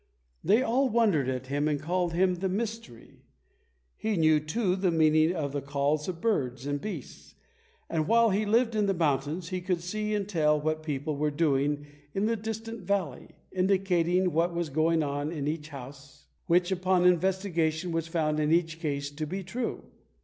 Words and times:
They 0.43 0.63
all 0.63 0.89
wondered 0.89 1.29
at 1.29 1.45
him 1.45 1.67
and 1.67 1.79
called 1.79 2.13
him 2.13 2.33
"The 2.33 2.49
Mystery." 2.49 3.21
He 3.95 4.17
knew, 4.17 4.39
too, 4.39 4.75
the 4.75 4.89
meaning 4.89 5.31
of 5.35 5.51
the 5.51 5.61
calls 5.61 6.07
of 6.07 6.19
birds 6.19 6.65
and 6.65 6.81
beasts; 6.81 7.35
and 7.87 8.07
while 8.07 8.31
he 8.31 8.43
lived 8.43 8.73
in 8.73 8.87
the 8.87 8.95
mountains 8.95 9.49
he 9.49 9.61
could 9.61 9.79
see 9.79 10.15
and 10.15 10.27
tell 10.27 10.59
what 10.59 10.81
people 10.81 11.17
were 11.17 11.29
doing 11.29 11.85
in 12.15 12.25
the 12.25 12.35
distant 12.35 12.81
valley, 12.81 13.27
indicating 13.51 14.33
what 14.33 14.55
was 14.55 14.69
going 14.69 15.03
on 15.03 15.31
in 15.31 15.47
each 15.47 15.69
house, 15.69 16.25
which, 16.47 16.71
upon 16.71 17.05
investigation, 17.05 17.91
was 17.91 18.07
found 18.07 18.39
in 18.39 18.51
each 18.51 18.79
case 18.79 19.11
to 19.11 19.27
be 19.27 19.43
true. 19.43 19.83